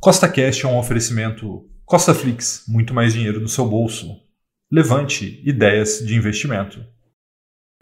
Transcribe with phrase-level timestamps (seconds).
[0.00, 4.16] Costa Cash é um oferecimento Costa Flix, muito mais dinheiro no seu bolso.
[4.70, 6.86] Levante ideias de investimento.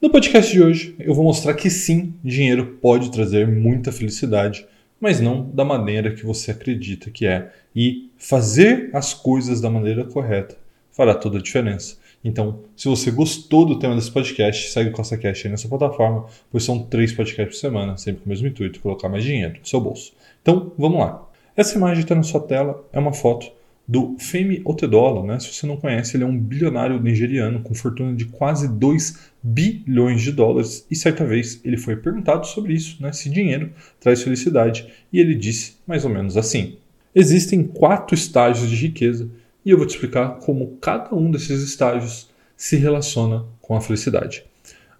[0.00, 4.66] No podcast de hoje, eu vou mostrar que sim, dinheiro pode trazer muita felicidade,
[4.98, 7.52] mas não da maneira que você acredita que é.
[7.76, 10.56] E fazer as coisas da maneira correta
[10.90, 11.98] fará toda a diferença.
[12.24, 16.24] Então, se você gostou do tema desse podcast, segue o Costa Cash aí nessa plataforma,
[16.50, 19.66] pois são três podcasts por semana, sempre com o mesmo intuito, colocar mais dinheiro no
[19.66, 20.14] seu bolso.
[20.40, 21.27] Então, vamos lá.
[21.58, 23.50] Essa imagem está na sua tela, é uma foto
[23.86, 25.40] do Femi Otedola, né?
[25.40, 30.22] Se você não conhece, ele é um bilionário nigeriano com fortuna de quase 2 bilhões
[30.22, 30.86] de dólares.
[30.88, 33.10] E certa vez ele foi perguntado sobre isso, né?
[33.10, 34.86] Se dinheiro traz felicidade.
[35.12, 36.76] E ele disse mais ou menos assim:
[37.12, 39.28] Existem quatro estágios de riqueza
[39.64, 44.44] e eu vou te explicar como cada um desses estágios se relaciona com a felicidade.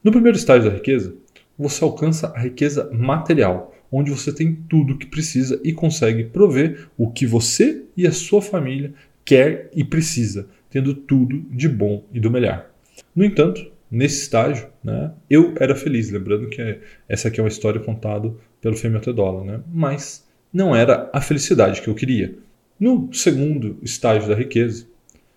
[0.02, 1.14] No primeiro estágio da riqueza,
[1.56, 6.88] você alcança a riqueza material onde você tem tudo o que precisa e consegue prover
[6.96, 8.92] o que você e a sua família
[9.24, 12.70] quer e precisa, tendo tudo de bom e do melhor.
[13.14, 17.80] No entanto, nesse estágio, né, eu era feliz, lembrando que essa aqui é uma história
[17.80, 22.34] contada pelo Fêmea Tedola, né, mas não era a felicidade que eu queria.
[22.78, 24.86] No segundo estágio da riqueza,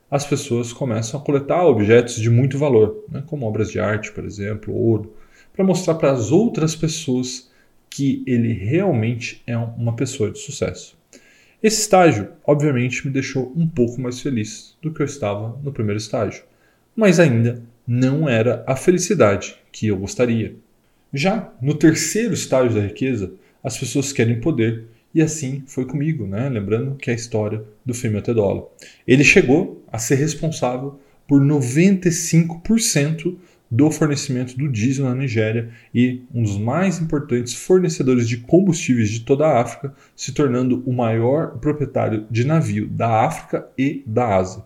[0.09, 4.25] as pessoas começam a coletar objetos de muito valor, né, como obras de arte, por
[4.25, 5.13] exemplo, ouro,
[5.53, 7.50] para mostrar para as outras pessoas
[7.91, 10.97] que ele realmente é uma pessoa de sucesso.
[11.61, 15.99] Esse estágio, obviamente, me deixou um pouco mais feliz do que eu estava no primeiro
[15.99, 16.43] estágio,
[16.95, 20.55] mas ainda não era a felicidade que eu gostaria.
[21.13, 23.33] Já no terceiro estágio da riqueza,
[23.63, 26.47] as pessoas querem poder e assim foi comigo, né?
[26.49, 28.67] Lembrando que é a história do Fêmea Tedola.
[29.05, 33.37] Ele chegou a ser responsável por 95%
[33.71, 39.21] do fornecimento do diesel na Nigéria e um dos mais importantes fornecedores de combustíveis de
[39.21, 44.65] toda a África, se tornando o maior proprietário de navio da África e da Ásia.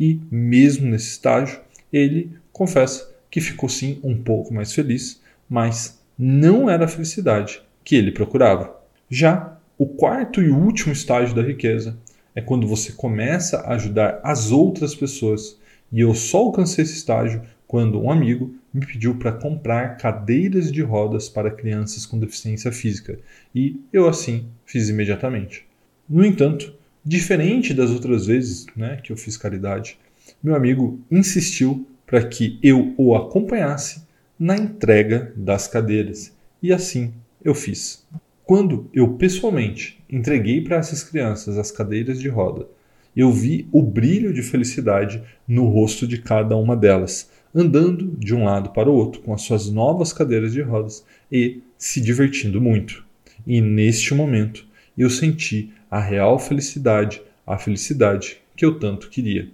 [0.00, 1.60] E, mesmo nesse estágio,
[1.92, 7.94] ele confessa que ficou sim um pouco mais feliz, mas não era a felicidade que
[7.94, 8.74] ele procurava.
[9.10, 11.98] Já o quarto e último estágio da riqueza
[12.34, 15.58] é quando você começa a ajudar as outras pessoas.
[15.92, 20.82] E eu só alcancei esse estágio quando um amigo me pediu para comprar cadeiras de
[20.82, 23.18] rodas para crianças com deficiência física,
[23.54, 25.66] e eu assim fiz imediatamente.
[26.08, 29.98] No entanto, diferente das outras vezes né, que eu fiz caridade,
[30.42, 34.04] meu amigo insistiu para que eu o acompanhasse
[34.38, 37.12] na entrega das cadeiras, e assim
[37.42, 38.06] eu fiz.
[38.44, 42.68] Quando eu pessoalmente entreguei para essas crianças as cadeiras de roda,
[43.16, 48.44] eu vi o brilho de felicidade no rosto de cada uma delas, andando de um
[48.44, 53.04] lado para o outro com as suas novas cadeiras de rodas e se divertindo muito.
[53.46, 54.66] E neste momento
[54.96, 59.48] eu senti a real felicidade, a felicidade que eu tanto queria.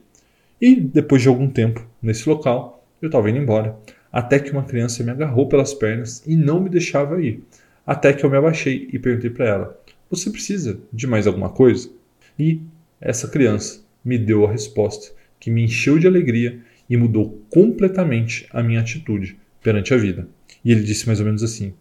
[0.60, 3.76] E depois de algum tempo nesse local, eu estava indo embora,
[4.12, 7.42] até que uma criança me agarrou pelas pernas e não me deixava ir.
[7.86, 11.90] Até que eu me abaixei e perguntei para ela: Você precisa de mais alguma coisa?
[12.38, 12.60] E
[13.02, 18.62] essa criança me deu a resposta que me encheu de alegria e mudou completamente a
[18.62, 20.28] minha atitude perante a vida.
[20.64, 21.74] E ele disse mais ou menos assim: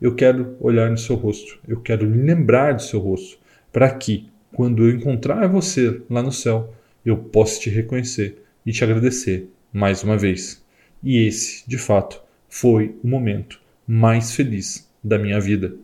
[0.00, 3.38] Eu quero olhar no seu rosto, eu quero me lembrar do seu rosto,
[3.72, 6.72] para que, quando eu encontrar você lá no céu,
[7.04, 10.64] eu possa te reconhecer e te agradecer mais uma vez.
[11.02, 15.74] E esse, de fato, foi o momento mais feliz da minha vida.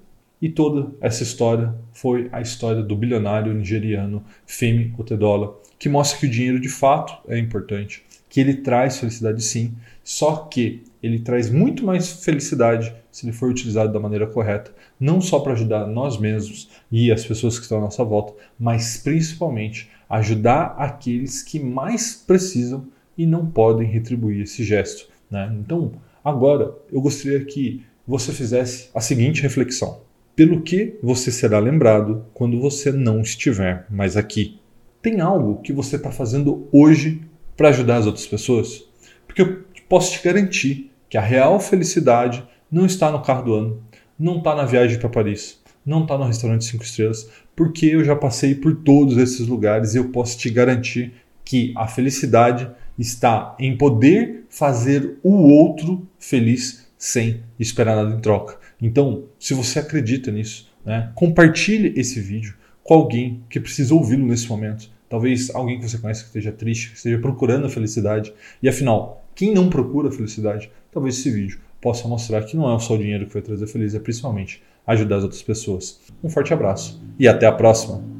[0.40, 6.26] E toda essa história foi a história do bilionário nigeriano Femi Otedola, que mostra que
[6.26, 11.50] o dinheiro de fato é importante, que ele traz felicidade sim, só que ele traz
[11.50, 16.18] muito mais felicidade se ele for utilizado da maneira correta, não só para ajudar nós
[16.18, 22.14] mesmos e as pessoas que estão à nossa volta, mas principalmente ajudar aqueles que mais
[22.14, 22.86] precisam
[23.16, 25.08] e não podem retribuir esse gesto.
[25.30, 25.50] Né?
[25.58, 25.92] Então,
[26.22, 30.00] agora eu gostaria que você fizesse a seguinte reflexão:
[30.36, 34.60] pelo que você será lembrado quando você não estiver mais aqui?
[35.00, 37.22] Tem algo que você está fazendo hoje
[37.56, 38.84] para ajudar as outras pessoas?
[39.26, 43.82] Porque eu posso te garantir que a real felicidade não está no carro do ano,
[44.18, 48.14] não está na viagem para Paris, não está no restaurante cinco estrelas, porque eu já
[48.14, 51.14] passei por todos esses lugares e eu posso te garantir
[51.44, 52.68] que a felicidade
[52.98, 58.58] está em poder fazer o outro feliz sem esperar nada em troca.
[58.80, 64.48] Então, se você acredita nisso, né, compartilhe esse vídeo com alguém que precisa ouvi-lo nesse
[64.48, 64.88] momento.
[65.08, 68.32] Talvez alguém que você conhece que esteja triste, que esteja procurando a felicidade.
[68.62, 72.78] E afinal, quem não procura a felicidade, talvez esse vídeo possa mostrar que não é
[72.78, 76.00] só o dinheiro que vai trazer felicidade, é principalmente ajudar as outras pessoas.
[76.22, 78.15] Um forte abraço e até a próxima!